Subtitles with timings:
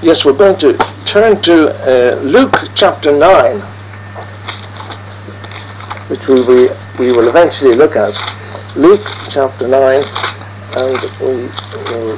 [0.00, 0.74] Yes, we're going to
[1.06, 3.56] turn to uh, Luke chapter 9,
[6.06, 6.68] which we, we,
[7.00, 8.14] we will eventually look at.
[8.76, 10.00] Luke chapter 9,
[10.76, 11.50] and we
[11.90, 12.16] will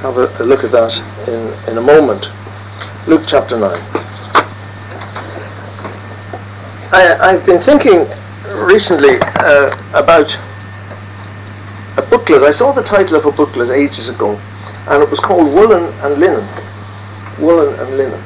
[0.00, 0.96] have a, a look at that
[1.28, 2.30] in, in a moment.
[3.06, 3.70] Luke chapter 9.
[6.90, 8.06] I, I've been thinking
[8.64, 10.34] recently uh, about
[11.98, 12.44] a booklet.
[12.44, 14.40] I saw the title of a booklet ages ago
[14.88, 16.46] and it was called Woolen and Linen.
[17.40, 18.20] Woolen and Linen.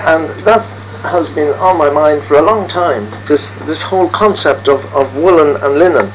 [0.00, 0.64] And that
[1.02, 5.16] has been on my mind for a long time, this, this whole concept of, of
[5.16, 6.06] woolen and linen.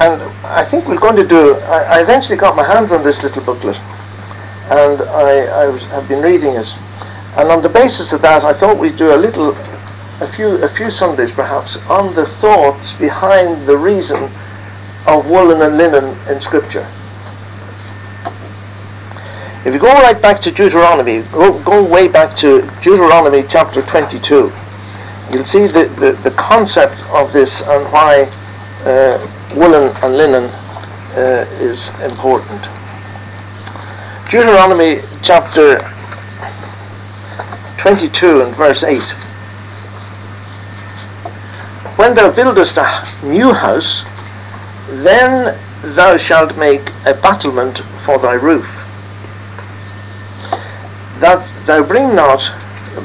[0.00, 3.22] And I think we're going to do, I, I eventually got my hands on this
[3.22, 3.80] little booklet
[4.70, 6.74] and I, I was, have been reading it.
[7.36, 9.50] And on the basis of that, I thought we'd do a little,
[10.20, 14.28] a few, a few Sundays perhaps, on the thoughts behind the reason
[15.06, 16.86] of woolen and linen in Scripture.
[19.64, 24.50] If you go right back to Deuteronomy, go, go way back to Deuteronomy chapter 22,
[25.32, 28.28] you'll see the, the, the concept of this and why
[28.84, 29.18] uh,
[29.54, 30.50] woolen and linen
[31.14, 32.68] uh, is important.
[34.28, 35.78] Deuteronomy chapter
[37.78, 39.00] 22 and verse 8.
[41.98, 42.86] When thou buildest a
[43.22, 44.04] new house,
[45.00, 48.66] then thou shalt make a battlement for thy roof,
[51.20, 52.52] that thou bring not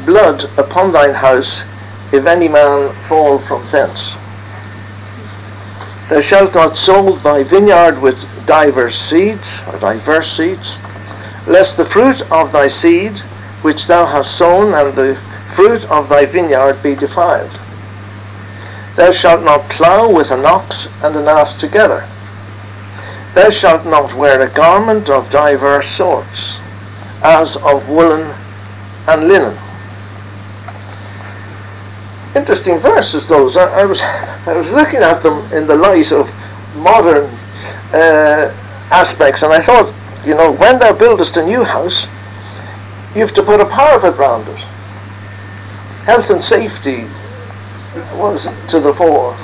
[0.05, 1.63] blood upon thine house,
[2.11, 4.15] if any man fall from thence.
[6.09, 10.79] Thou shalt not sow thy vineyard with divers seeds, or diverse seeds,
[11.47, 13.19] lest the fruit of thy seed,
[13.61, 15.15] which thou hast sown, and the
[15.55, 17.59] fruit of thy vineyard be defiled.
[18.97, 22.03] Thou shalt not plough with an ox and an ass together.
[23.35, 26.61] Thou shalt not wear a garment of divers sorts,
[27.23, 28.33] as of woolen
[29.07, 29.55] and linen.
[32.35, 33.55] Interesting verses those.
[33.55, 34.01] I, I was
[34.47, 36.33] I was looking at them in the light of
[36.77, 37.25] modern
[37.93, 38.51] uh,
[38.89, 39.93] aspects, and I thought,
[40.25, 42.07] you know, when thou buildest a new house,
[43.13, 44.59] you have to put a parapet round it.
[46.05, 47.05] Health and safety
[48.15, 49.35] was to the fore.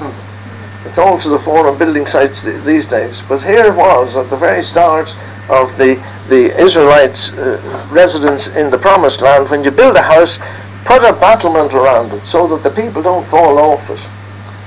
[0.85, 3.21] It's all to the fore on building sites th- these days.
[3.27, 5.15] But here it was at the very start
[5.49, 5.95] of the,
[6.29, 9.49] the Israelites' uh, residence in the Promised Land.
[9.49, 10.39] When you build a house,
[10.85, 14.07] put a battlement around it so that the people don't fall off it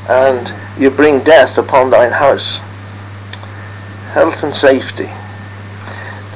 [0.09, 2.59] and you bring death upon thine house.
[4.13, 5.11] Health and safety.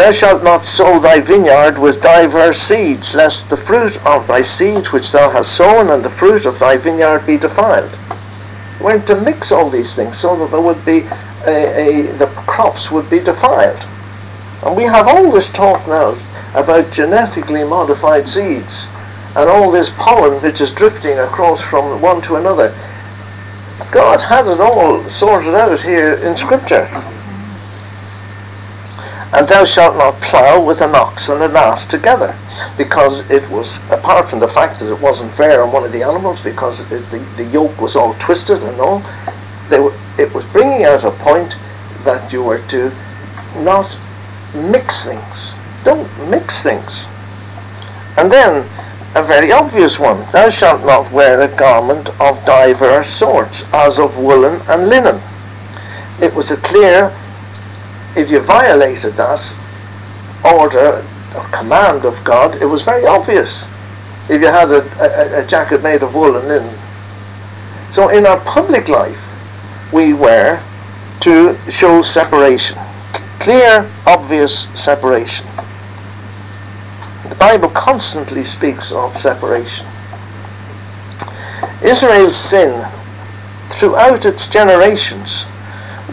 [0.01, 4.87] Thou shalt not sow thy vineyard with divers seeds, lest the fruit of thy seed
[4.87, 7.95] which thou hast sown and the fruit of thy vineyard be defiled.
[8.81, 11.01] We're to mix all these things so that there would be
[11.47, 13.85] a, a, the crops would be defiled.
[14.65, 16.17] And we have all this talk now
[16.55, 18.89] about genetically modified seeds
[19.37, 22.75] and all this pollen which is drifting across from one to another.
[23.93, 26.89] God had it all sorted out here in Scripture.
[29.33, 32.35] And thou shalt not plough with an ox and an ass together,
[32.77, 36.03] because it was, apart from the fact that it wasn't fair on one of the
[36.03, 39.03] animals, because it, the, the yoke was all twisted and all,
[39.69, 41.57] they were, it was bringing out a point
[42.05, 42.91] that you were to
[43.59, 43.99] not
[44.55, 45.55] mix things.
[45.85, 47.09] Don't mix things.
[48.19, 48.67] And then,
[49.15, 54.19] a very obvious one, thou shalt not wear a garment of divers sorts, as of
[54.19, 55.21] woolen and linen.
[56.21, 57.13] It was a clear
[58.17, 59.55] if you violated that
[60.45, 61.05] order
[61.37, 63.65] or command of God, it was very obvious
[64.29, 66.79] if you had a, a, a, jacket made of wool and linen.
[67.91, 69.21] So in our public life,
[69.93, 70.61] we were
[71.21, 72.79] to show separation.
[73.41, 75.47] Clear, obvious separation.
[77.29, 79.87] The Bible constantly speaks of separation.
[81.83, 82.87] Israel's sin
[83.69, 85.47] throughout its generations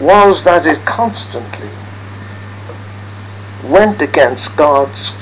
[0.00, 1.68] was that it constantly
[3.68, 5.16] went against God's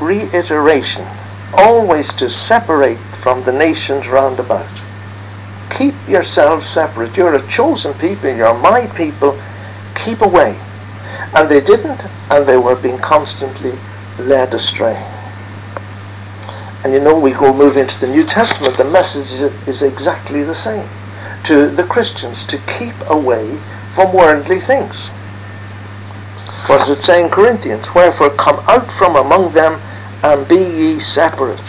[0.00, 1.04] reiteration,
[1.54, 4.68] always to separate from the nations round about.
[5.70, 7.16] Keep yourselves separate.
[7.16, 8.34] You're a chosen people.
[8.34, 9.38] You're my people.
[9.94, 10.58] Keep away.
[11.34, 13.72] And they didn't, and they were being constantly
[14.18, 14.96] led astray.
[16.82, 20.54] And you know, we go move into the New Testament, the message is exactly the
[20.54, 20.88] same
[21.44, 23.56] to the Christians to keep away
[23.94, 25.10] from worldly things.
[26.66, 27.94] What does it say in Corinthians?
[27.94, 29.80] Wherefore come out from among them
[30.22, 31.60] and be ye separate,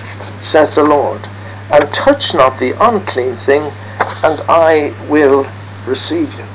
[0.41, 1.21] saith the Lord,
[1.71, 3.71] and touch not the unclean thing,
[4.23, 5.45] and I will
[5.85, 6.45] receive you.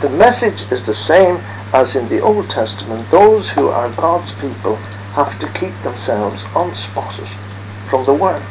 [0.00, 1.38] The message is the same
[1.72, 3.10] as in the Old Testament.
[3.10, 4.76] Those who are God's people
[5.16, 7.28] have to keep themselves unspotted
[7.88, 8.42] from the world.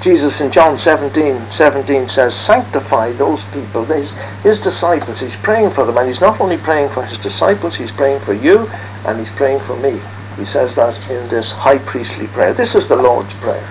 [0.00, 5.20] Jesus in John 17, 17 says, Sanctify those people, his, his disciples.
[5.20, 8.32] He's praying for them, and he's not only praying for his disciples, he's praying for
[8.32, 8.66] you,
[9.06, 10.00] and he's praying for me.
[10.38, 12.54] He says that in this high priestly prayer.
[12.54, 13.68] This is the Lord's Prayer.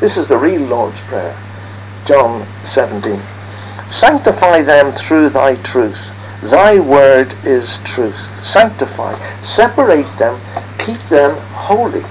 [0.00, 1.36] This is the real Lord's Prayer.
[2.06, 3.20] John 17.
[3.86, 6.12] Sanctify them through thy truth.
[6.50, 8.16] Thy word is truth.
[8.16, 9.14] Sanctify.
[9.42, 10.40] Separate them.
[10.78, 12.04] Keep them holy.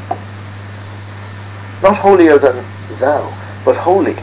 [1.81, 2.63] Not holier than
[2.99, 3.36] thou
[3.67, 4.15] but holy,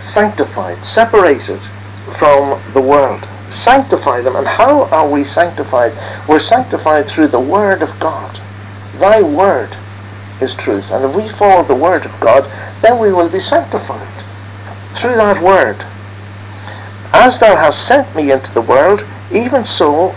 [0.00, 1.58] sanctified, separated
[2.16, 3.24] from the world.
[3.50, 4.36] Sanctify them.
[4.36, 5.90] And how are we sanctified?
[6.28, 8.38] We're sanctified through the Word of God.
[8.98, 9.76] Thy Word
[10.40, 10.92] is truth.
[10.92, 12.44] And if we follow the Word of God,
[12.82, 14.06] then we will be sanctified
[14.94, 15.84] through that Word.
[17.12, 20.10] As thou hast sent me into the world, even so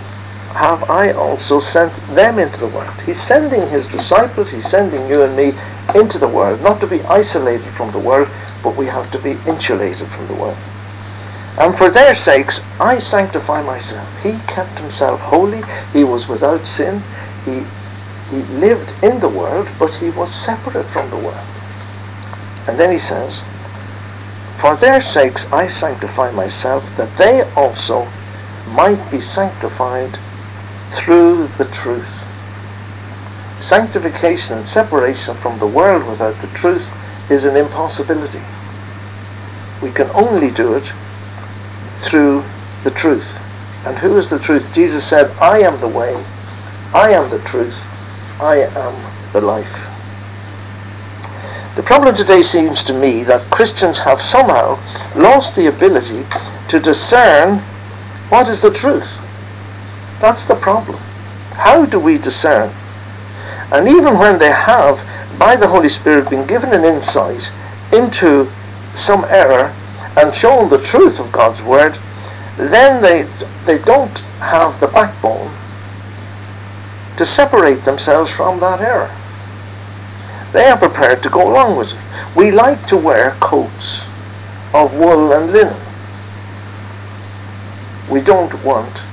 [0.54, 3.02] have I also sent them into the world.
[3.08, 5.54] He's sending his disciples, he's sending you and me
[5.96, 8.28] into the world, not to be isolated from the world,
[8.62, 10.58] but we have to be insulated from the world.
[11.58, 14.08] And for their sakes, I sanctify myself.
[14.22, 15.62] He kept himself holy.
[15.94, 17.02] He was without sin.
[17.46, 17.64] He,
[18.30, 21.48] he lived in the world, but he was separate from the world.
[22.68, 23.44] And then he says,
[24.58, 28.08] For their sakes I sanctify myself, that they also
[28.74, 30.18] might be sanctified
[30.92, 32.25] through the truth.
[33.66, 36.94] Sanctification and separation from the world without the truth
[37.32, 38.42] is an impossibility.
[39.82, 40.94] We can only do it
[41.98, 42.44] through
[42.84, 43.42] the truth.
[43.88, 44.72] And who is the truth?
[44.72, 46.14] Jesus said, I am the way,
[46.94, 47.84] I am the truth,
[48.40, 48.94] I am
[49.34, 49.90] the life.
[51.76, 54.78] The problem today seems to me that Christians have somehow
[55.16, 56.24] lost the ability
[56.68, 57.58] to discern
[58.30, 59.18] what is the truth.
[60.22, 61.00] That's the problem.
[61.54, 62.70] How do we discern
[63.72, 65.04] and even when they have,
[65.40, 67.52] by the Holy Spirit, been given an insight
[67.92, 68.46] into
[68.94, 69.74] some error
[70.18, 71.98] and shown the truth of God's word,
[72.58, 73.24] then they,
[73.66, 75.52] they don't have the backbone
[77.18, 79.12] to separate themselves from that error.
[80.52, 82.38] They are prepared to go along with it.
[82.38, 84.08] We like to wear coats
[84.74, 85.76] of wool and linen.
[88.10, 89.04] We don't want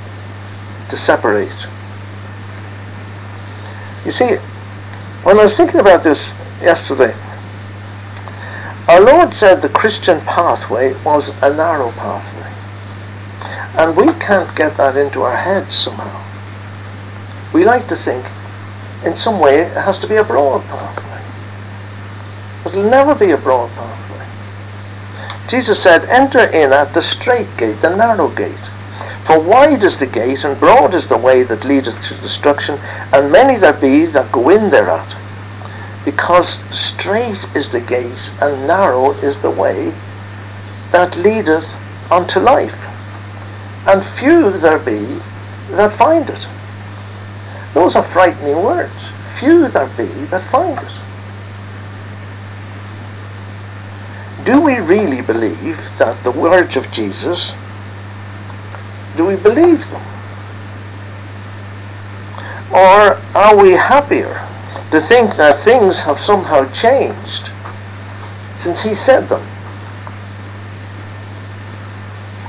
[0.90, 1.66] to separate
[4.04, 4.37] you see,
[5.22, 7.14] when I was thinking about this yesterday,
[8.88, 12.50] our Lord said the Christian pathway was a narrow pathway.
[13.78, 16.20] And we can't get that into our heads somehow.
[17.54, 18.25] We like to think
[19.04, 21.22] in some way it has to be a broad pathway.
[22.66, 24.26] It'll never be a broad pathway.
[25.49, 28.70] Jesus said, enter in at the strait gate, the narrow gate.
[29.25, 32.79] For wide is the gate, and broad is the way that leadeth to destruction,
[33.13, 35.17] and many there be that go in thereat.
[36.05, 39.93] Because strait is the gate, and narrow is the way
[40.91, 41.73] that leadeth
[42.11, 42.89] unto life,
[43.87, 45.21] and few there be
[45.71, 46.47] that find it.
[47.75, 49.09] Those are frightening words.
[49.39, 50.93] Few there be that find it.
[54.45, 57.57] Do we really believe that the words of Jesus
[59.16, 60.02] do we believe them?
[62.73, 64.40] Or are we happier
[64.90, 67.52] to think that things have somehow changed
[68.57, 69.42] since he said them?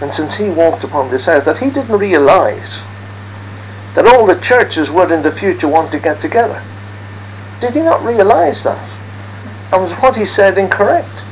[0.01, 2.85] And since he walked upon this earth, that he didn't realize
[3.95, 6.61] that all the churches would in the future want to get together.
[7.59, 8.97] Did he not realize that?
[9.71, 11.22] And was what he said incorrect?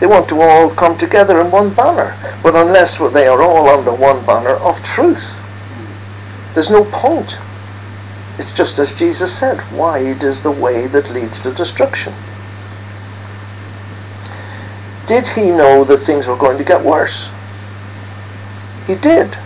[0.00, 2.16] They want to all come together in one banner.
[2.42, 5.38] But unless they are all under one banner of truth,
[6.54, 7.36] there's no point.
[8.38, 12.14] It's just as Jesus said, wide is the way that leads to destruction.
[15.06, 17.30] Did he know that things were going to get worse?
[18.86, 19.36] He did.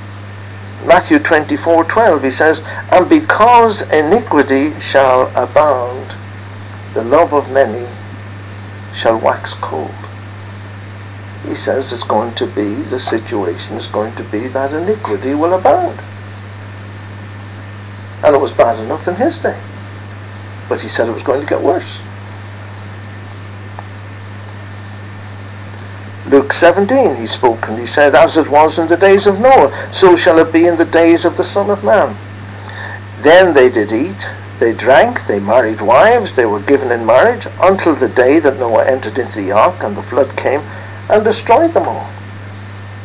[0.87, 6.14] Matthew 24, 12, he says, And because iniquity shall abound,
[6.92, 7.88] the love of many
[8.92, 10.03] shall wax cold
[11.47, 15.53] he says it's going to be, the situation is going to be that iniquity will
[15.53, 15.99] abound.
[18.25, 19.59] And it was bad enough in his day.
[20.69, 22.01] But he said it was going to get worse.
[26.31, 29.71] Luke 17 he spoke and he said, As it was in the days of Noah,
[29.93, 32.17] so shall it be in the days of the Son of Man.
[33.21, 34.27] Then they did eat,
[34.59, 38.87] They drank, they married wives, they were given in marriage until the day that Noah
[38.87, 40.63] entered into the ark and the flood came
[41.14, 42.11] and destroyed them all.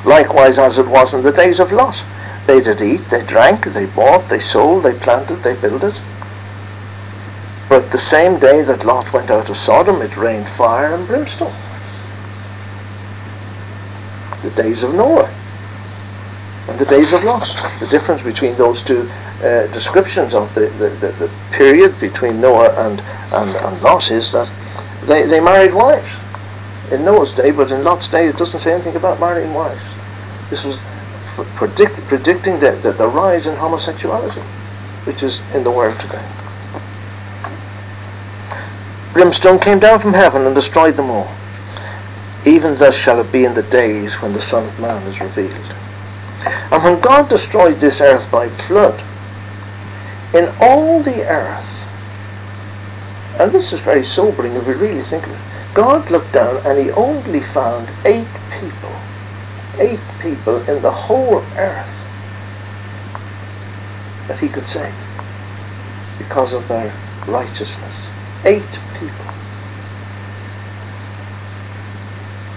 [0.04, 2.06] Likewise as it was in the days of Lot.
[2.48, 6.00] They did eat, they drank, they bought, they sold, they planted, they builded.
[7.70, 11.54] But the same day that Lot went out of Sodom, it rained fire and brimstone.
[14.42, 15.30] The days of Noah
[16.68, 17.48] and the days of Lot.
[17.80, 19.08] The difference between those two
[19.44, 23.02] uh, descriptions of the, the, the, the, period between Noah and,
[23.34, 24.52] and, and Lot is that
[25.06, 26.20] they, they married wives
[26.92, 29.82] in Noah's day, but in Lot's day it doesn't say anything about marrying wives.
[30.50, 30.82] This was
[31.56, 34.42] predict, predicting the, the, the rise in homosexuality,
[35.06, 36.26] which is in the world today.
[39.14, 41.32] Brimstone came down from heaven and destroyed them all.
[42.46, 45.76] Even thus shall it be in the days when the Son of Man is revealed.
[46.72, 49.02] And when God destroyed this earth by flood,
[50.34, 51.88] in all the earth,
[53.40, 56.80] and this is very sobering if we really think of it, God looked down and
[56.80, 59.10] he only found eight people,
[59.80, 62.10] eight people in the whole earth
[64.28, 64.98] that he could save
[66.18, 68.14] because of their righteousness.
[68.46, 69.28] Eight people.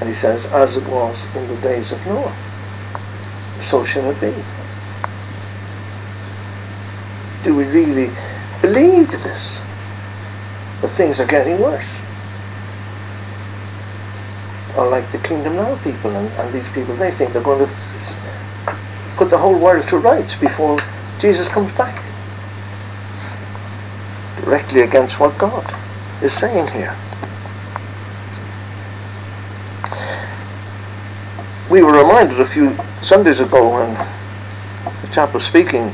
[0.01, 2.39] And he says, as it was in the days of Noah
[3.61, 4.47] so shall it be.
[7.43, 8.17] Do we really
[8.63, 9.69] believe this?
[10.83, 12.02] That things are getting worse?
[14.77, 17.73] Or like the Kingdom Now people and, and these people, they think they're going to
[19.17, 20.79] put the whole world to rights before
[21.19, 22.03] Jesus comes back.
[24.45, 25.65] Directly against what God
[26.23, 26.97] is saying here.
[31.73, 33.95] we were reminded a few Sundays ago when
[35.01, 35.91] the chap was speaking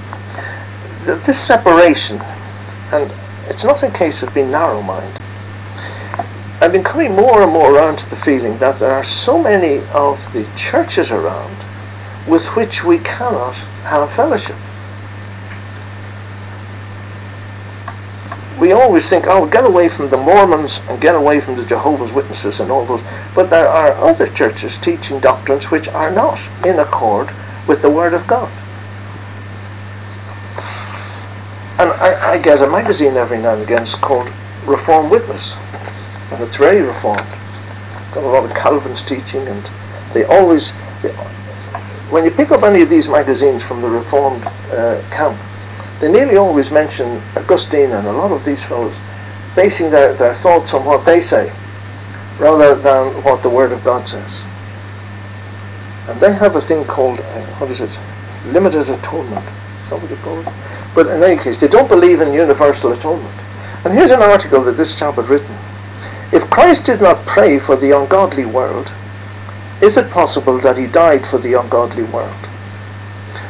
[1.05, 2.19] that this separation,
[2.93, 3.13] and
[3.47, 5.23] it's not a case of being narrow-minded.
[6.61, 9.79] I've been coming more and more around to the feeling that there are so many
[9.95, 11.57] of the churches around
[12.27, 14.57] with which we cannot have fellowship.
[18.61, 22.13] we always think, oh, get away from the Mormons and get away from the Jehovah's
[22.13, 23.05] Witnesses and all those.
[23.35, 27.29] But there are other churches teaching doctrines which are not in accord
[27.67, 28.51] with the Word of God.
[31.81, 34.33] And I, I get a magazine every now and again called
[34.67, 35.57] Reform Witness.
[36.33, 37.29] And it's very reformed.
[38.13, 39.71] Got a lot of Calvin's teaching and
[40.13, 41.11] they always, they,
[42.11, 44.43] when you pick up any of these magazines from the Reformed
[44.73, 45.39] uh, camp,
[46.01, 48.99] they nearly always mention Augustine and a lot of these fellows
[49.55, 51.53] basing their, their thoughts on what they say
[52.39, 54.45] rather than what the Word of God says.
[56.09, 57.99] And they have a thing called, uh, what is it,
[58.53, 59.45] limited atonement.
[59.81, 60.49] Is that what they call it?
[60.95, 63.35] But in any case, they don't believe in universal atonement.
[63.85, 65.55] And here's an article that this chap had written.
[66.31, 68.93] If Christ did not pray for the ungodly world,
[69.81, 72.49] is it possible that he died for the ungodly world?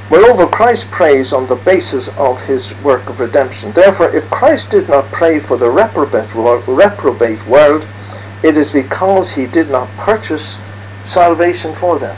[0.09, 3.73] Moreover, Christ prays on the basis of his work of redemption.
[3.73, 7.85] Therefore, if Christ did not pray for the reprobate, reprobate world,
[8.45, 10.61] it is because he did not purchase
[11.05, 12.17] salvation for them.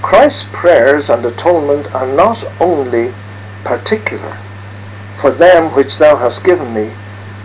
[0.00, 3.12] Christ's prayers and atonement are not only
[3.64, 4.36] particular
[5.20, 6.90] for them which thou hast given me,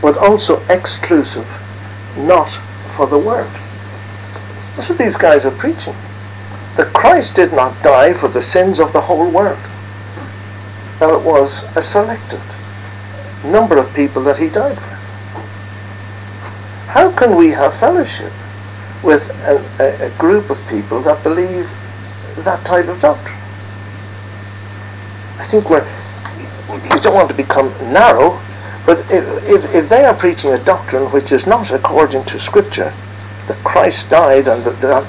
[0.02, 1.48] but also exclusive,
[2.18, 3.52] not for the world.
[4.76, 5.96] That's what these guys are preaching.
[6.78, 9.60] That Christ did not die for the sins of the whole world.
[11.00, 12.42] That it was a selected
[13.44, 14.96] number of people that he died for.
[16.92, 18.32] How can we have fellowship
[19.04, 21.70] with a, a group of people that believe
[22.46, 23.38] that type of doctrine?
[25.38, 25.86] I think we're,
[26.70, 28.40] you don't want to become narrow,
[28.86, 32.94] but if, if, if they are preaching a doctrine which is not according to Scripture,
[33.48, 35.06] that Christ died and that, that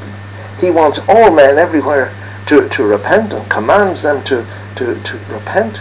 [0.61, 2.13] he wants all men everywhere
[2.47, 4.47] to, to repent and commands them to,
[4.77, 5.81] to, to repent,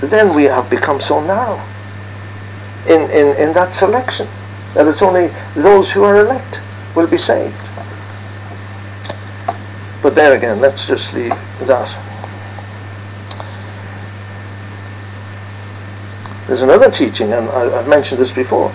[0.00, 1.60] then we have become so narrow
[2.88, 4.26] in, in, in that selection
[4.74, 6.60] that it's only those who are elect
[6.96, 7.54] will be saved.
[10.02, 11.30] But there again, let's just leave
[11.60, 11.96] that.
[16.46, 18.72] There's another teaching, and I, have mentioned this before,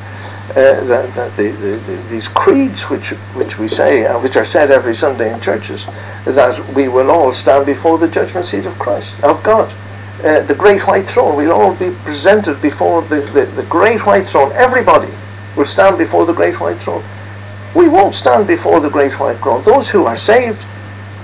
[0.51, 4.95] uh, the, the, the, these creeds which which we say uh, which are said every
[4.95, 5.85] Sunday in churches
[6.23, 9.71] that we will all stand before the judgment seat of Christ of God.
[10.23, 14.25] Uh, the great white throne we'll all be presented before the, the, the great white
[14.25, 14.51] throne.
[14.53, 15.11] Everybody
[15.57, 17.03] will stand before the great white throne.
[17.75, 19.61] We won't stand before the great white throne.
[19.63, 20.65] Those who are saved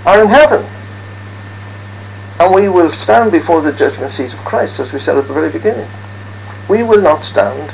[0.06, 0.64] are in heaven.
[2.40, 5.34] And we will stand before the judgment seat of Christ, as we said at the
[5.34, 5.88] very beginning.
[6.74, 7.72] We will not stand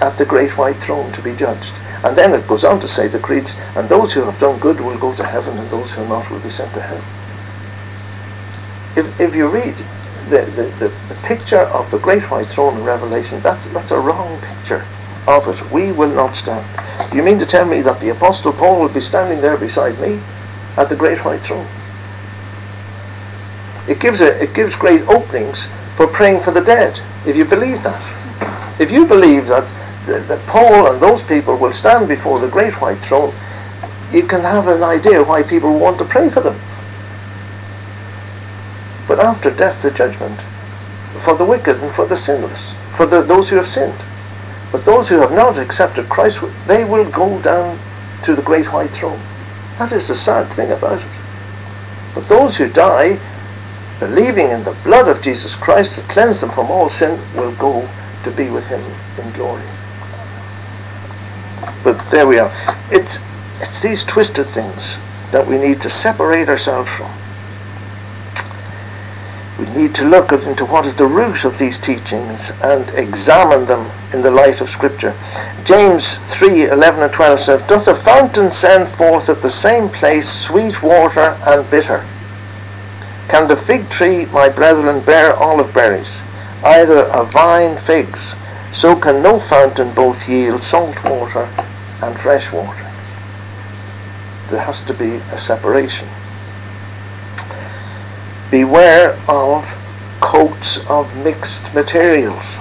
[0.00, 1.74] at the great white throne to be judged.
[2.02, 4.80] And then it goes on to say the creeds, and those who have done good
[4.80, 7.04] will go to heaven, and those who are not will be sent to hell.
[8.96, 9.74] If, if you read
[10.30, 14.00] the, the, the, the picture of the great white throne in Revelation, that's, that's a
[14.00, 14.82] wrong picture
[15.26, 15.70] of it.
[15.70, 16.64] We will not stand.
[17.14, 20.20] You mean to tell me that the Apostle Paul will be standing there beside me
[20.78, 21.68] at the great white throne?
[23.86, 27.82] It gives, a, it gives great openings for praying for the dead, if you believe
[27.82, 28.17] that.
[28.78, 29.68] If you believe that,
[30.06, 33.34] that, Paul and those people will stand before the great white throne,
[34.12, 36.56] you can have an idea why people want to pray for them.
[39.08, 40.40] But after death, the judgment
[41.20, 44.04] for the wicked and for the sinless, for the, those who have sinned.
[44.70, 47.78] But those who have not accepted Christ, they will go down
[48.22, 49.18] to the great white throne.
[49.78, 51.08] That is the sad thing about it.
[52.14, 53.18] But those who die
[53.98, 57.88] believing in the blood of Jesus Christ to cleanse them from all sin will go
[58.24, 58.82] to be with him
[59.22, 59.62] in glory.
[61.84, 62.50] But there we are.
[62.90, 63.18] It's,
[63.60, 67.10] it's these twisted things that we need to separate ourselves from.
[69.58, 73.90] We need to look into what is the root of these teachings and examine them
[74.12, 75.14] in the light of Scripture.
[75.64, 80.28] James 3 11 and 12 says, Doth a fountain send forth at the same place
[80.28, 82.04] sweet water and bitter?
[83.28, 86.22] Can the fig tree, my brethren, bear olive berries,
[86.64, 88.36] either a vine figs?
[88.70, 91.48] So can no fountain both yield salt water
[92.02, 92.84] and fresh water.
[94.50, 96.08] There has to be a separation.
[98.50, 99.66] Beware of
[100.20, 102.60] coats of mixed materials.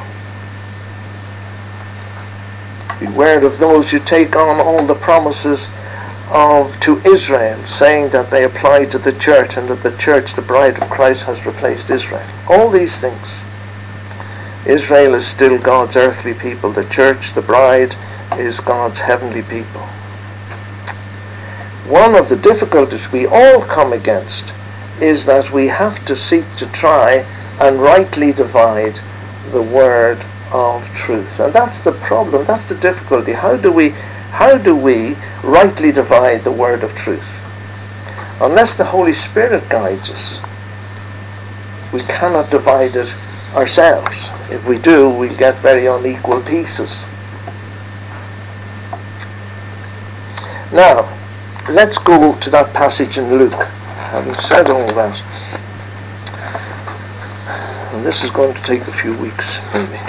[2.99, 5.69] Beware of those who take on all the promises
[6.29, 10.41] of to Israel, saying that they apply to the church and that the church, the
[10.41, 12.25] bride of Christ, has replaced Israel.
[12.49, 13.45] All these things.
[14.67, 16.71] Israel is still God's earthly people.
[16.71, 17.95] The church, the bride,
[18.37, 19.81] is God's heavenly people.
[21.87, 24.53] One of the difficulties we all come against
[25.01, 27.25] is that we have to seek to try
[27.61, 28.99] and rightly divide
[29.51, 31.39] the word of truth.
[31.39, 33.31] And that's the problem, that's the difficulty.
[33.31, 33.91] How do we
[34.31, 37.41] how do we rightly divide the word of truth?
[38.41, 40.41] Unless the Holy Spirit guides us,
[41.93, 43.15] we cannot divide it
[43.55, 44.29] ourselves.
[44.51, 47.07] If we do, we get very unequal pieces.
[50.73, 51.07] Now,
[51.69, 53.53] let's go to that passage in Luke.
[54.11, 55.21] Having said all that,
[57.93, 59.99] and this is going to take a few weeks, maybe.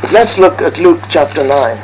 [0.00, 1.78] But let's look at Luke chapter 9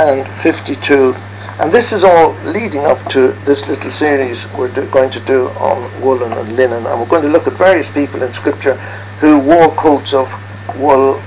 [0.00, 1.14] and 52.
[1.60, 5.48] And this is all leading up to this little series we're do, going to do
[5.58, 6.86] on woolen and linen.
[6.86, 8.74] And we're going to look at various people in Scripture
[9.18, 10.28] who wore coats of
[10.78, 11.20] wool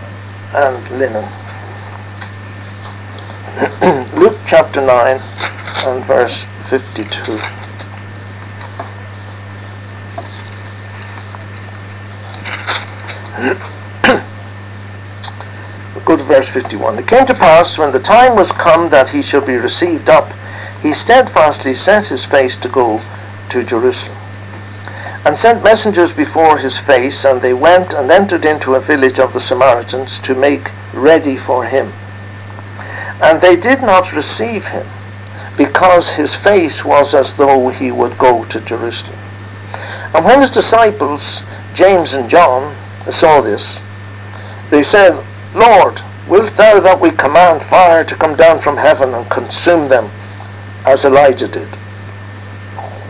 [0.56, 1.26] and linen.
[4.18, 5.20] Luke chapter 9
[5.88, 7.38] and verse 52.
[16.20, 17.00] Verse 51.
[17.00, 20.34] It came to pass, when the time was come that he should be received up,
[20.82, 23.00] he steadfastly set his face to go
[23.50, 24.18] to Jerusalem,
[25.26, 29.32] and sent messengers before his face, and they went and entered into a village of
[29.32, 31.94] the Samaritans to make ready for him.
[33.22, 34.88] And they did not receive him,
[35.56, 39.20] because his face was as though he would go to Jerusalem.
[40.14, 41.44] And when his disciples,
[41.74, 42.76] James and John,
[43.10, 43.84] saw this,
[44.70, 49.30] they said, Lord, wilt thou that we command fire to come down from heaven and
[49.30, 50.10] consume them,
[50.86, 51.68] as Elijah did?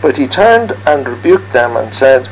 [0.00, 2.28] But he turned and rebuked them and said,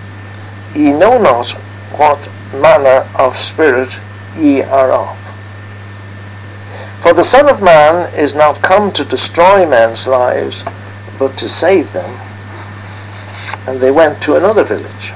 [0.74, 1.52] Ye know not
[1.96, 3.98] what manner of spirit
[4.36, 5.16] ye are of.
[7.02, 10.64] For the Son of Man is not come to destroy men's lives,
[11.18, 12.10] but to save them.
[13.66, 15.12] And they went to another village.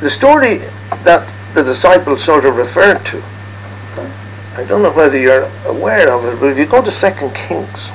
[0.00, 0.58] The story
[1.02, 3.22] that the disciples sort of referred to,
[4.56, 7.90] I don't know whether you're aware of it, but if you go to Second Kings,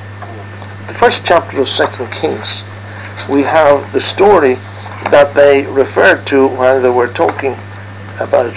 [0.86, 2.62] the first chapter of Second Kings,
[3.28, 4.54] we have the story
[5.10, 7.54] that they referred to when they were talking
[8.20, 8.52] about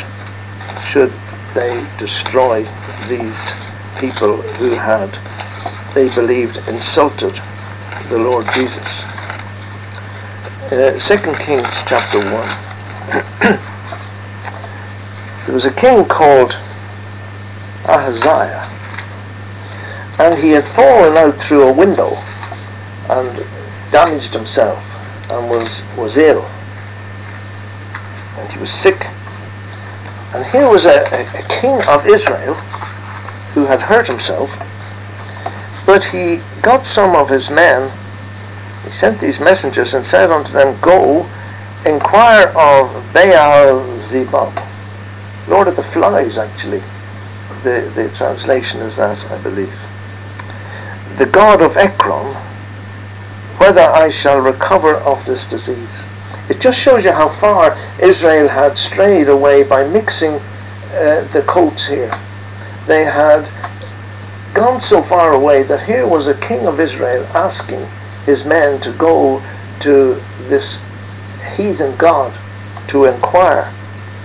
[0.82, 1.12] should
[1.54, 2.64] they destroy
[3.08, 3.56] these
[4.00, 5.10] people who had,
[5.94, 7.34] they believed, insulted
[8.10, 9.06] the Lord Jesus.
[10.72, 12.67] Uh, Second Kings chapter 1.
[15.46, 16.54] There was a king called
[17.88, 18.66] Ahaziah.
[20.20, 22.12] And he had fallen out through a window
[23.10, 23.46] and
[23.92, 24.84] damaged himself
[25.32, 26.46] and was, was ill.
[28.40, 29.06] And he was sick.
[30.34, 32.56] And here was a, a, a king of Israel
[33.54, 34.52] who had hurt himself,
[35.86, 37.92] but he got some of his men,
[38.84, 41.26] he sent these messengers and said unto them, Go,
[41.86, 44.54] inquire of Baal Zebub,
[45.48, 46.82] Lord of the Flies, actually.
[47.64, 49.74] The, the translation is that, I believe.
[51.18, 52.36] The God of Ekron,
[53.58, 56.08] whether I shall recover of this disease.
[56.50, 61.88] It just shows you how far Israel had strayed away by mixing uh, the coats
[61.88, 62.12] here.
[62.86, 63.50] They had
[64.54, 67.86] gone so far away that here was a king of Israel asking
[68.26, 69.44] his men to go
[69.82, 70.82] to this
[71.58, 72.34] heathen god
[72.88, 73.66] to inquire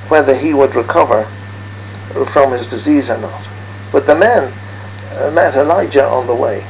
[0.08, 1.24] whether he would recover
[2.26, 3.48] from his disease or not.
[3.90, 4.52] But the men
[5.12, 6.62] uh, met Elijah on the way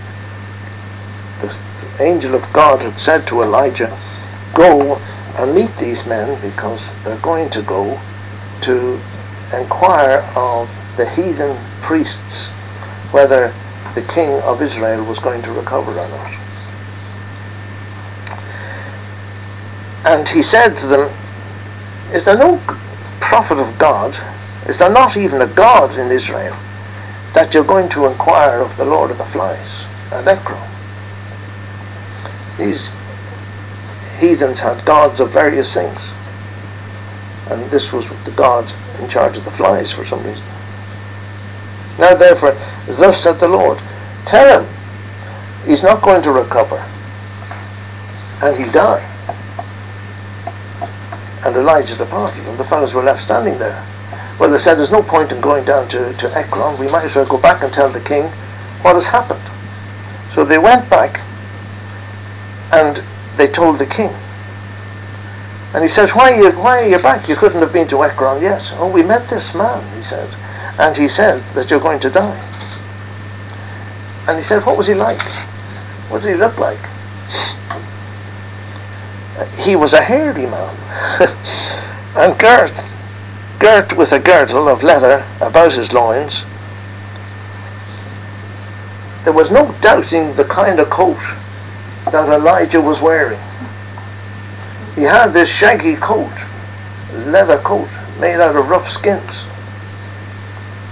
[1.43, 3.97] the angel of God had said to Elijah,
[4.55, 5.01] Go
[5.39, 7.99] and meet these men because they're going to go
[8.63, 9.01] to
[9.53, 12.49] inquire of the heathen priests
[13.11, 13.53] whether
[13.95, 16.42] the king of Israel was going to recover or not.
[20.05, 21.11] And he said to them,
[22.13, 22.61] Is there no
[23.21, 24.17] prophet of God?
[24.67, 26.57] Is there not even a God in Israel
[27.35, 30.61] that you're going to inquire of the Lord of the Flies at Ekron?
[32.59, 32.93] These
[34.19, 36.13] heathens had gods of various things.
[37.51, 40.47] And this was the god in charge of the flies for some reason.
[41.99, 43.79] Now therefore, thus said the Lord,
[44.25, 44.69] tell him
[45.67, 46.83] he's not going to recover.
[48.43, 49.12] And he died.
[51.45, 53.85] And Elijah departed, and the fellows were left standing there.
[54.39, 56.79] Well, they said, there's no point in going down to, to Ekron.
[56.79, 58.25] We might as well go back and tell the king
[58.83, 59.43] what has happened.
[60.31, 61.21] So they went back
[62.73, 63.03] and
[63.37, 64.11] they told the king.
[65.75, 67.29] And he says, why are, you, why are you back?
[67.29, 68.73] You couldn't have been to Ekron yet.
[68.77, 70.35] Oh, we met this man, he said.
[70.79, 72.41] And he said that you're going to die.
[74.29, 75.21] And he said, what was he like?
[76.09, 76.81] What did he look like?
[79.57, 80.77] He was a hairy man.
[82.17, 82.73] and girt,
[83.59, 86.45] girt with a girdle of leather about his loins.
[89.25, 91.21] There was no doubting the kind of coat
[92.07, 93.39] that Elijah was wearing.
[94.95, 96.33] He had this shaggy coat,
[97.27, 97.89] leather coat,
[98.21, 99.47] made out of rough skins.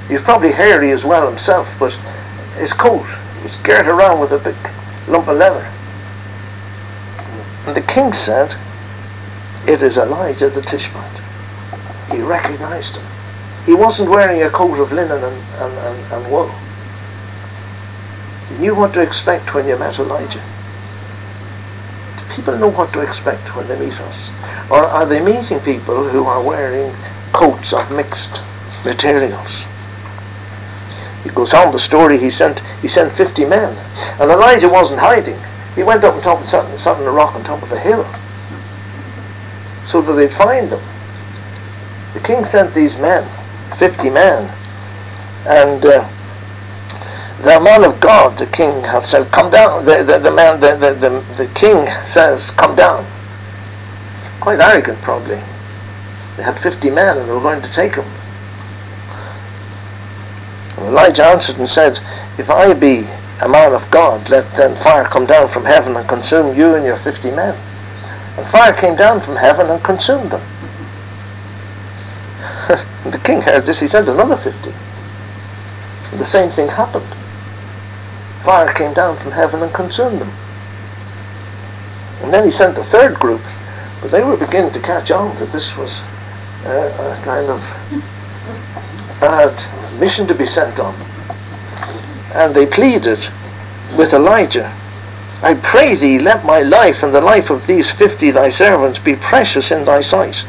[0.08, 1.92] He's probably hairy as well himself, but
[2.56, 3.06] his coat
[3.42, 4.56] was girt around with a big
[5.08, 5.68] lump of leather.
[7.66, 8.54] And the king said,
[9.66, 11.20] It is Elijah the Tishbite.
[12.10, 13.06] He recognized him.
[13.66, 16.50] He wasn't wearing a coat of linen and, and, and, and wool.
[18.48, 20.40] He knew what to expect when you met Elijah
[22.16, 24.30] Do people know what to expect when they meet us?
[24.70, 26.92] Or are they meeting people who are wearing
[27.32, 28.42] coats of mixed
[28.84, 29.66] materials?
[31.22, 33.76] He goes on the story, he sent he sent 50 men.
[34.18, 35.38] And Elijah wasn't hiding.
[35.80, 38.04] He went up on top sat, sat on a rock on top of a hill
[39.82, 40.80] so that they'd find him.
[42.12, 43.26] The king sent these men,
[43.78, 44.44] 50 men,
[45.48, 46.06] and uh,
[47.40, 49.86] the man of God, the king, have said, come down.
[49.86, 53.06] The, the, the man, the, the, the, the king says, come down.
[54.38, 55.40] Quite arrogant, probably.
[56.36, 58.04] They had 50 men and they were going to take him.
[60.76, 61.98] And Elijah answered and said,
[62.36, 63.06] If I be
[63.48, 66.96] man of God, let then fire come down from heaven and consume you and your
[66.96, 67.54] 50 men.
[68.36, 70.42] And fire came down from heaven and consumed them.
[73.10, 74.70] the king heard this, he sent another 50.
[76.10, 77.06] And the same thing happened
[78.40, 80.30] fire came down from heaven and consumed them.
[82.22, 83.42] And then he sent the third group,
[84.00, 86.02] but they were beginning to catch on that this was
[86.64, 87.60] a, a kind of
[89.20, 89.62] bad
[90.00, 90.94] mission to be sent on.
[92.34, 93.18] And they pleaded
[93.96, 94.72] with Elijah,
[95.42, 99.16] I pray thee, let my life and the life of these fifty thy servants be
[99.16, 100.46] precious in thy sight.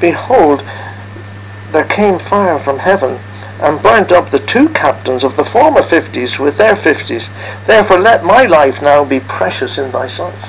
[0.00, 0.62] Behold,
[1.72, 3.18] there came fire from heaven
[3.60, 7.30] and burnt up the two captains of the former fifties with their fifties.
[7.66, 10.48] Therefore let my life now be precious in thy sight.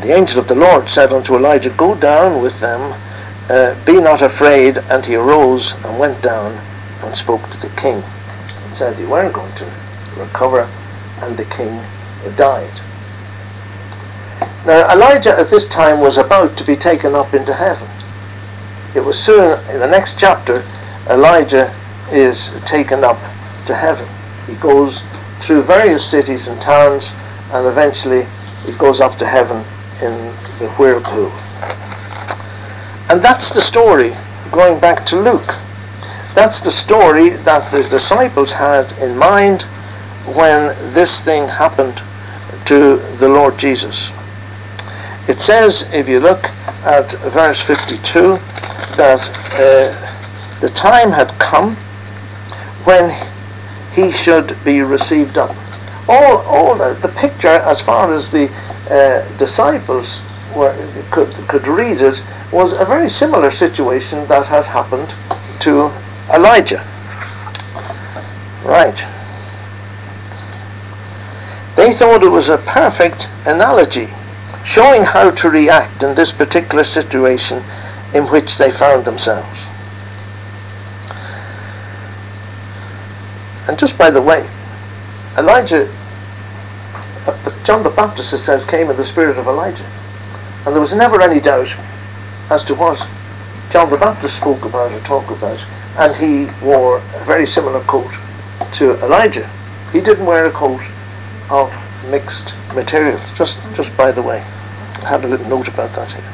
[0.00, 3.00] The angel of the Lord said unto Elijah, Go down with them,
[3.48, 4.78] uh, be not afraid.
[4.90, 6.58] And he arose and went down
[7.02, 8.02] and spoke to the king
[8.64, 9.64] and said he weren't going to
[10.16, 10.68] recover,
[11.22, 11.80] and the king
[12.36, 12.80] died.
[14.66, 17.88] Now Elijah at this time was about to be taken up into heaven
[18.94, 20.62] it was soon in the next chapter
[21.10, 21.74] Elijah
[22.12, 23.18] is taken up
[23.66, 24.06] to heaven.
[24.46, 25.00] He goes
[25.38, 27.14] through various cities and towns
[27.52, 28.24] and eventually
[28.64, 29.64] he goes up to heaven
[30.00, 30.12] in
[30.60, 31.32] the whirlpool.
[33.10, 34.12] And that's the story,
[34.52, 35.54] going back to Luke.
[36.34, 39.62] That's the story that the disciples had in mind
[40.34, 42.02] when this thing happened
[42.66, 44.10] to the Lord Jesus.
[45.28, 46.46] It says, if you look
[46.84, 48.36] at verse 52,
[48.96, 51.76] that uh, the time had come
[52.84, 53.10] when
[53.92, 55.54] he should be received up.
[56.08, 58.50] All, all the, the picture, as far as the
[58.90, 60.20] uh, disciples
[60.56, 60.74] were,
[61.12, 65.14] could, could read it, was a very similar situation that had happened
[65.60, 65.92] to
[66.32, 66.82] Elijah.
[68.64, 68.96] Right.
[71.76, 74.08] They thought it was a perfect analogy,
[74.64, 77.62] showing how to react in this particular situation
[78.14, 79.68] in which they found themselves.
[83.68, 84.46] And just by the way,
[85.36, 85.88] Elijah,
[87.64, 89.84] John the Baptist, it says, came in the spirit of Elijah.
[90.64, 91.76] And there was never any doubt
[92.50, 93.06] as to what
[93.70, 95.64] John the Baptist spoke about or talked about.
[95.96, 98.10] And he wore a very similar coat
[98.72, 99.48] to Elijah.
[99.92, 100.80] He didn't wear a coat
[101.50, 101.70] of
[102.10, 104.38] mixed materials, just, just by the way.
[105.02, 106.24] I had a little note about that here.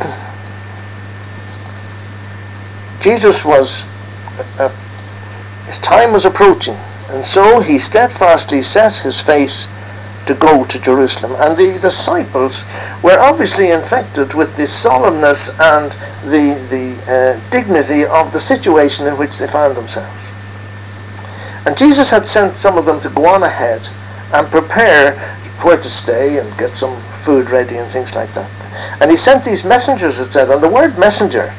[3.00, 3.86] Jesus was
[4.58, 4.68] uh,
[5.66, 6.76] his time was approaching,
[7.10, 9.68] and so he steadfastly set his face
[10.28, 11.34] to go to Jerusalem.
[11.38, 12.64] And the disciples
[13.02, 15.92] were obviously infected with the solemnness and
[16.30, 20.32] the, the uh, dignity of the situation in which they found themselves.
[21.66, 23.88] And Jesus had sent some of them to go on ahead
[24.32, 25.18] and prepare
[25.62, 28.50] where to stay and get some food ready and things like that.
[29.00, 31.52] And he sent these messengers, it said, and the word messenger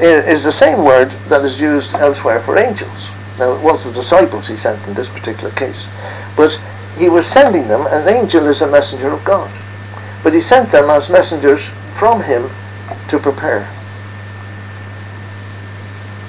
[0.00, 3.12] is the same word that is used elsewhere for angels.
[3.38, 5.88] Now, it was the disciples he sent in this particular case.
[6.36, 6.60] But
[6.96, 9.50] he was sending them, an angel is a messenger of God.
[10.22, 12.50] But he sent them as messengers from him
[13.08, 13.68] to prepare.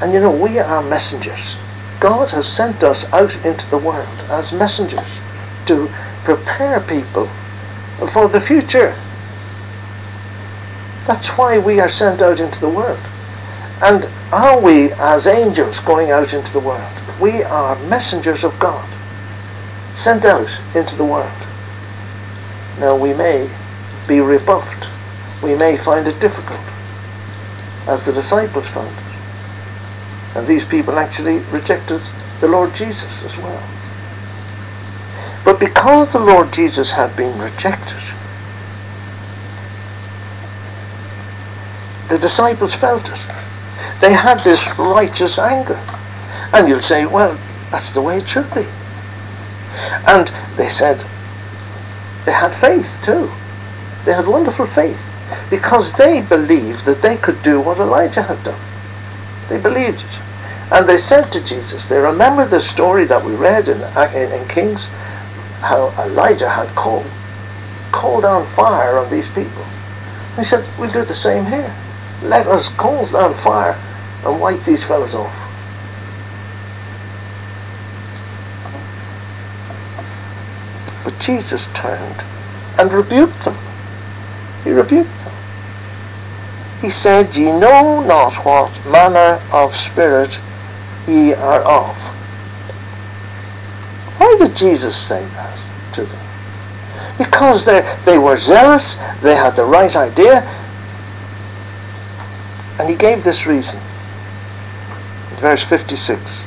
[0.01, 1.57] And you know, we are messengers.
[1.99, 5.21] God has sent us out into the world as messengers
[5.67, 5.87] to
[6.23, 7.27] prepare people
[8.11, 8.95] for the future.
[11.05, 12.99] That's why we are sent out into the world.
[13.83, 16.91] And are we, as angels, going out into the world?
[17.19, 18.87] We are messengers of God,
[19.93, 21.47] sent out into the world.
[22.79, 23.49] Now, we may
[24.07, 24.87] be rebuffed.
[25.43, 26.59] We may find it difficult,
[27.87, 30.37] as the disciples found it.
[30.37, 32.01] And these people actually rejected
[32.39, 33.63] the Lord Jesus as well.
[35.43, 38.15] But because the Lord Jesus had been rejected,
[42.09, 43.27] the disciples felt it.
[43.99, 45.79] They had this righteous anger.
[46.53, 47.37] And you'll say, well,
[47.71, 48.65] that's the way it should be.
[50.07, 51.03] And they said
[52.25, 53.29] they had faith too.
[54.05, 55.01] They had wonderful faith
[55.49, 58.59] because they believed that they could do what Elijah had done.
[59.49, 60.19] They believed it.
[60.71, 63.81] And they said to Jesus, they remembered the story that we read in,
[64.15, 64.87] in, in Kings,
[65.59, 67.05] how Elijah had called,
[67.91, 69.65] called down fire on these people.
[70.37, 71.75] They said, we'll do the same here.
[72.23, 73.77] Let us call down fire
[74.25, 75.40] and wipe these fellows off.
[81.03, 82.23] But Jesus turned
[82.77, 83.55] and rebuked them.
[84.63, 85.33] He rebuked them.
[86.81, 90.39] He said, Ye know not what manner of spirit
[91.07, 91.95] ye are of.
[94.17, 95.59] Why did Jesus say that
[95.93, 96.19] to them?
[97.17, 100.41] Because they, they were zealous, they had the right idea,
[102.79, 103.79] and he gave this reason
[105.41, 106.45] verse 56.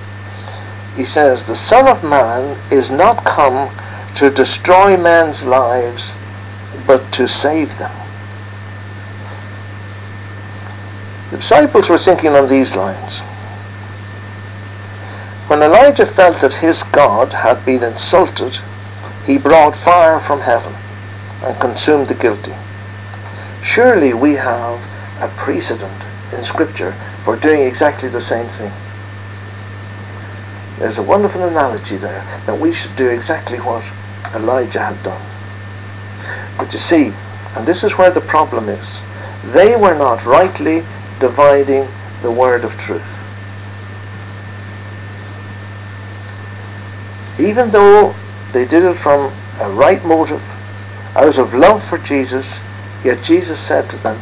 [0.96, 3.68] He says, The Son of Man is not come
[4.14, 6.14] to destroy men's lives,
[6.86, 7.90] but to save them.
[11.30, 13.22] The disciples were thinking on these lines.
[15.48, 18.60] When Elijah felt that his God had been insulted,
[19.26, 20.72] he brought fire from heaven
[21.42, 22.54] and consumed the guilty.
[23.62, 24.80] Surely we have
[25.20, 26.92] a precedent in Scripture
[27.24, 28.72] for doing exactly the same thing.
[30.78, 33.90] There's a wonderful analogy there that we should do exactly what
[34.34, 35.20] Elijah had done.
[36.58, 37.12] But you see,
[37.56, 39.02] and this is where the problem is,
[39.52, 40.82] they were not rightly
[41.20, 41.86] dividing
[42.22, 43.20] the word of truth.
[47.38, 48.14] Even though
[48.52, 50.42] they did it from a right motive,
[51.16, 52.62] out of love for Jesus,
[53.04, 54.18] yet Jesus said to them,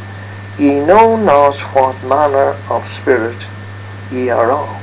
[0.57, 3.47] ye know not what manner of spirit
[4.11, 4.79] ye are of.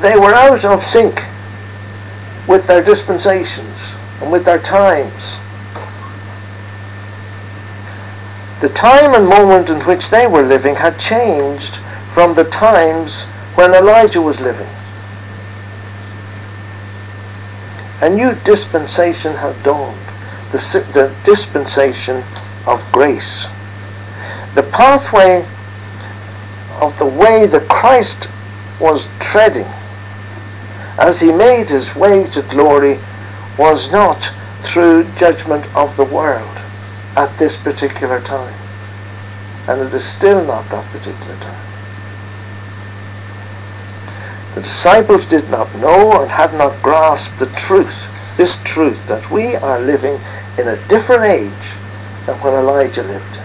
[0.00, 1.22] They were out of sync
[2.48, 5.38] with their dispensations and with their times.
[8.60, 11.76] The time and moment in which they were living had changed
[12.12, 14.66] from the times when Elijah was living.
[18.00, 19.98] A new dispensation had dawned,
[20.50, 20.58] the,
[20.92, 22.24] the dispensation
[22.66, 23.46] of grace.
[24.54, 25.44] The pathway
[26.80, 28.30] of the way that Christ
[28.80, 29.66] was treading
[30.98, 32.98] as he made his way to glory
[33.56, 36.60] was not through judgment of the world
[37.16, 38.54] at this particular time.
[39.68, 41.64] And it is still not that particular time.
[44.54, 49.54] The disciples did not know and had not grasped the truth, this truth, that we
[49.56, 50.18] are living
[50.58, 51.74] in a different age
[52.26, 53.38] than when Elijah lived.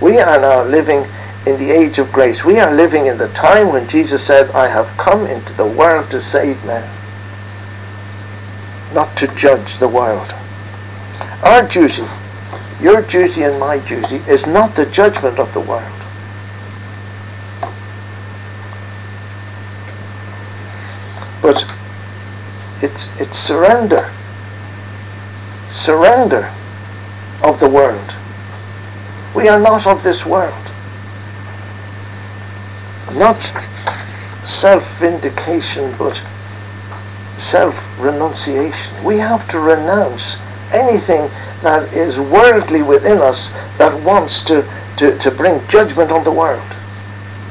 [0.00, 1.04] We are now living
[1.46, 2.44] in the age of grace.
[2.44, 6.10] We are living in the time when Jesus said, I have come into the world
[6.10, 6.88] to save men,
[8.94, 10.34] not to judge the world.
[11.42, 12.04] Our duty,
[12.80, 16.00] your duty and my duty, is not the judgment of the world.
[21.42, 21.66] But
[22.80, 24.10] it's, it's surrender.
[25.68, 26.50] Surrender
[27.42, 28.16] of the world.
[29.34, 30.63] We are not of this world.
[33.14, 33.36] Not
[34.44, 36.16] self-vindication, but
[37.36, 39.04] self-renunciation.
[39.04, 40.36] We have to renounce
[40.72, 41.30] anything
[41.62, 44.64] that is worldly within us that wants to,
[44.96, 46.76] to, to bring judgment on the world.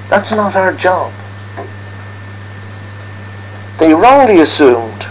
[0.10, 1.12] That's not our job
[3.84, 5.08] they wrongly assumed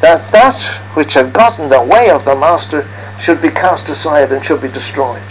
[0.00, 0.58] that that
[0.94, 2.86] which had gotten the way of the master
[3.18, 5.22] should be cast aside and should be destroyed.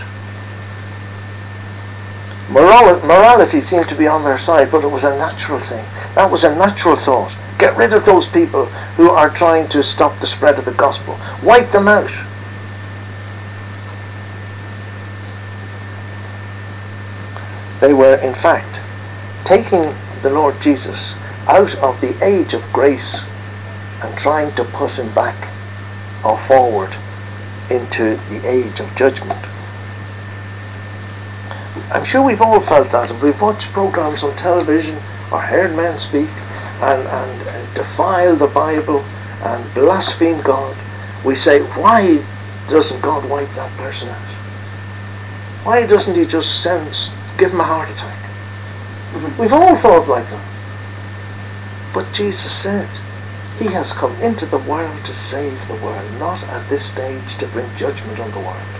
[2.51, 5.85] Morality seemed to be on their side, but it was a natural thing.
[6.15, 7.35] That was a natural thought.
[7.57, 8.65] Get rid of those people
[8.97, 11.17] who are trying to stop the spread of the gospel.
[11.43, 12.11] Wipe them out.
[17.79, 18.81] They were, in fact,
[19.43, 19.83] taking
[20.21, 21.15] the Lord Jesus
[21.47, 23.25] out of the age of grace
[24.03, 25.35] and trying to push him back
[26.23, 26.95] or forward
[27.69, 29.50] into the age of judgment.
[31.91, 33.11] I'm sure we've all felt that.
[33.11, 34.95] If we've watched programs on television
[35.31, 36.29] or heard men speak
[36.81, 39.03] and, and defile the Bible
[39.43, 40.75] and blaspheme God,
[41.25, 42.23] we say, why
[42.67, 44.31] doesn't God wipe that person out?
[45.63, 48.17] Why doesn't he just send, give him a heart attack?
[49.11, 49.41] Mm-hmm.
[49.41, 50.47] We've all thought like that.
[51.93, 52.87] But Jesus said,
[53.59, 57.47] He has come into the world to save the world, not at this stage to
[57.47, 58.73] bring judgment on the world.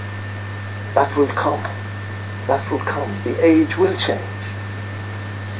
[0.95, 1.61] That will come.
[2.47, 3.09] That will come.
[3.23, 4.21] The age will change.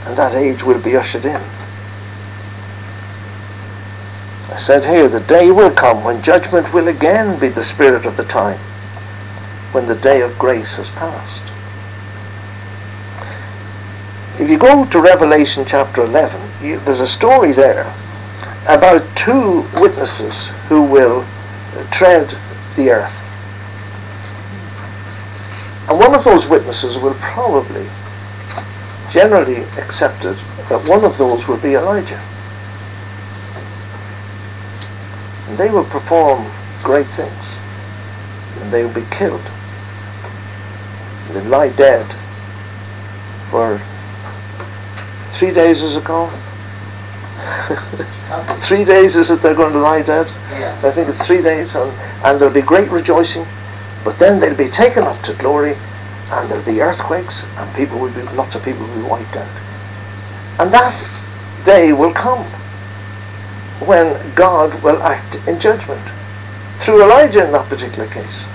[0.06, 1.42] And that age will be ushered in.
[4.52, 8.18] I said here, the day will come when judgment will again be the spirit of
[8.18, 8.60] the time,
[9.72, 11.44] when the day of grace has passed.
[14.42, 17.94] If you go to Revelation chapter 11, you, there's a story there
[18.68, 21.26] about two witnesses who will
[21.92, 22.36] tread
[22.76, 23.31] the earth.
[25.92, 27.86] And one of those witnesses will probably,
[29.10, 30.38] generally accepted,
[30.70, 32.22] that one of those will be Elijah.
[35.50, 36.48] And they will perform
[36.82, 37.60] great things.
[38.62, 39.44] And they will be killed.
[41.28, 42.06] And they lie dead
[43.50, 43.78] for
[45.32, 46.32] Three days is it gone?
[48.62, 50.32] three days is it they're going to lie dead?
[50.52, 50.80] Yeah.
[50.86, 51.92] I think it's three days, and,
[52.24, 53.46] and there'll be great rejoicing.
[54.04, 55.76] But then they'll be taken up to glory,
[56.32, 59.50] and there'll be earthquakes, and people will be lots of people will be wiped out.
[60.60, 61.10] And that
[61.64, 62.46] day will come
[63.86, 66.02] when God will act in judgment
[66.78, 68.48] through Elijah in that particular case.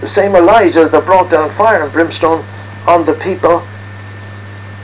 [0.00, 2.44] The same Elijah that brought down fire and brimstone
[2.86, 3.62] on the people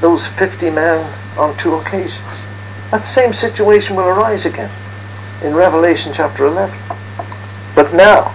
[0.00, 1.04] those 50 men
[1.38, 2.44] on two occasions.
[2.90, 4.70] That same situation will arise again
[5.42, 6.76] in Revelation chapter 11.
[7.74, 8.34] But now,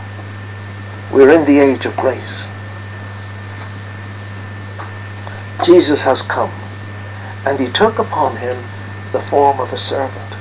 [1.16, 2.45] we're in the age of grace.
[5.63, 6.51] Jesus has come,
[7.45, 8.57] and he took upon him
[9.13, 10.36] the form of a servant.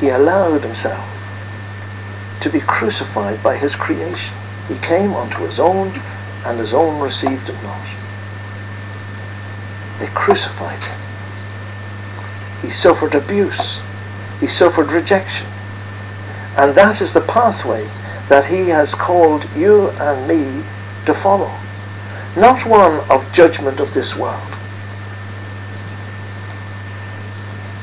[0.00, 1.06] He allowed himself
[2.40, 4.36] to be crucified by his creation.
[4.66, 5.92] He came unto his own,
[6.44, 7.86] and his own received him not.
[10.00, 10.98] They crucified him.
[12.62, 13.80] He suffered abuse.
[14.40, 15.46] He suffered rejection.
[16.56, 17.86] And that is the pathway
[18.28, 20.62] that he has called you and me
[21.04, 21.52] to follow.
[22.36, 24.42] Not one of judgment of this world.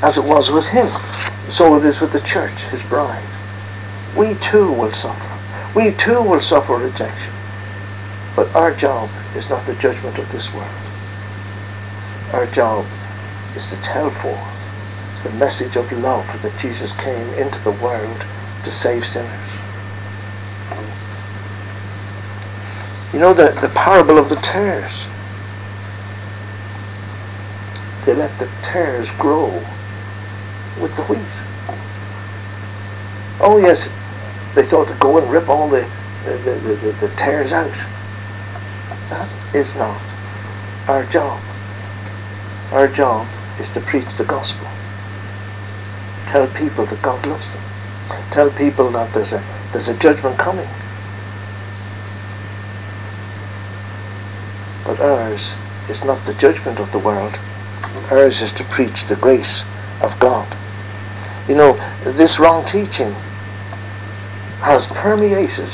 [0.01, 0.87] As it was with him,
[1.49, 3.23] so it is with the church, his bride.
[4.17, 5.29] We too will suffer.
[5.77, 7.33] We too will suffer rejection.
[8.35, 10.69] But our job is not the judgment of this world.
[12.33, 12.85] Our job
[13.55, 18.25] is to tell forth the message of love that Jesus came into the world
[18.63, 19.42] to save sinners.
[23.13, 25.07] You know the, the parable of the tares.
[28.05, 29.51] They let the tares grow
[30.81, 31.19] with the wheat.
[33.39, 33.87] Oh yes,
[34.55, 35.87] they thought to go and rip all the,
[36.25, 37.71] the, the, the, the tares out.
[39.09, 40.01] That is not
[40.87, 41.39] our job.
[42.71, 43.27] Our job
[43.59, 44.67] is to preach the gospel.
[46.25, 47.61] Tell people that God loves them.
[48.31, 50.67] Tell people that there's a, there's a judgment coming.
[55.03, 55.55] Ours
[55.89, 57.37] is not the judgment of the world.
[58.09, 59.63] Ours is to preach the grace
[60.01, 60.47] of God.
[61.47, 61.73] You know,
[62.03, 63.11] this wrong teaching
[64.61, 65.67] has permeated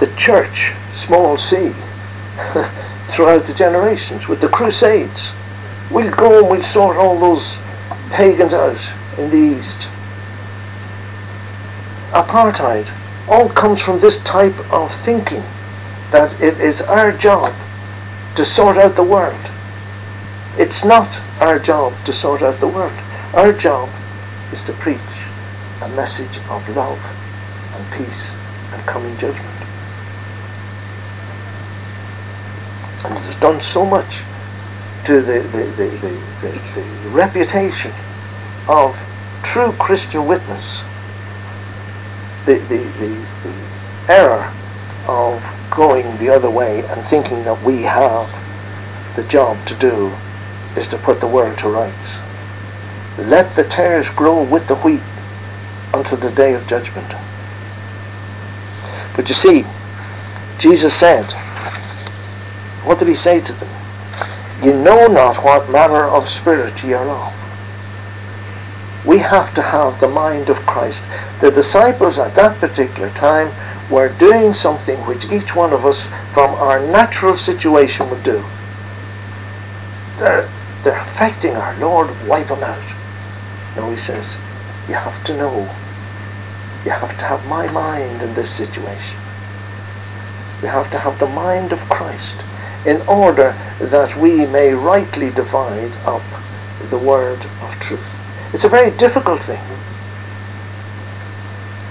[0.00, 1.68] the church, small c,
[3.06, 5.34] throughout the generations with the Crusades.
[5.90, 7.58] We'll go and we'll sort all those
[8.10, 9.88] pagans out in the East.
[12.10, 12.88] Apartheid
[13.28, 15.42] all comes from this type of thinking
[16.10, 17.52] that it is our job
[18.38, 19.50] to sort out the world.
[20.58, 22.96] It's not our job to sort out the world.
[23.34, 23.88] Our job
[24.52, 25.26] is to preach
[25.82, 27.00] a message of love
[27.74, 28.36] and peace
[28.72, 29.58] and coming judgment.
[33.04, 34.22] And it has done so much
[35.06, 35.88] to the, the, the,
[36.40, 37.90] the, the, reputation
[38.68, 38.94] of
[39.42, 40.84] true Christian witness,
[42.46, 44.52] the, the, the, the error
[45.08, 48.26] of going the other way and thinking that we have
[49.14, 50.10] the job to do
[50.76, 52.18] is to put the world to rights.
[53.16, 55.00] Let the tares grow with the wheat
[55.94, 57.06] until the day of judgment.
[59.14, 59.64] But you see,
[60.58, 61.30] Jesus said,
[62.84, 63.70] what did he say to them?
[64.60, 67.34] You know not what manner of spirit ye are of.
[69.06, 71.08] We have to have the mind of Christ.
[71.40, 73.52] The disciples at that particular time
[73.90, 78.44] we're doing something which each one of us from our natural situation would do.
[80.18, 80.48] They're,
[80.82, 82.82] they're affecting our Lord, wipe them out.
[83.76, 84.38] No, he says,
[84.88, 85.60] you have to know.
[86.84, 89.18] You have to have my mind in this situation.
[90.60, 92.42] You have to have the mind of Christ
[92.84, 96.22] in order that we may rightly divide up
[96.90, 98.14] the word of truth.
[98.52, 99.62] It's a very difficult thing.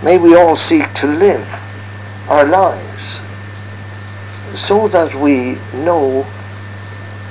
[0.04, 1.67] May we all seek to live
[2.30, 3.22] our lives
[4.54, 6.26] so that we know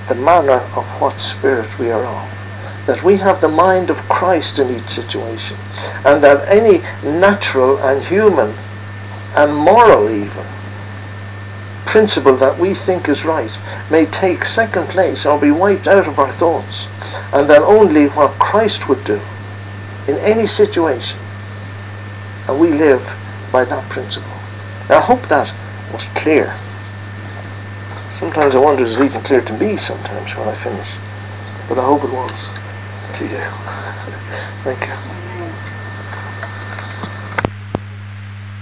[0.09, 2.85] the manner of what spirit we are of.
[2.87, 5.57] That we have the mind of Christ in each situation.
[6.05, 8.55] And that any natural and human
[9.35, 10.45] and moral even
[11.85, 13.59] principle that we think is right
[13.91, 16.89] may take second place or be wiped out of our thoughts.
[17.33, 19.21] And that only what Christ would do
[20.07, 21.19] in any situation.
[22.49, 23.03] And we live
[23.51, 24.36] by that principle.
[24.89, 25.53] I hope that
[25.93, 26.53] was clear.
[28.11, 30.97] Sometimes I wonder is it even clear to me sometimes when I finish.
[31.69, 32.55] But I hope it was
[33.15, 33.41] to you.
[34.63, 35.16] Thank you.